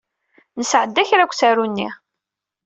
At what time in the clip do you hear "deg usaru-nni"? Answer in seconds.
1.27-1.89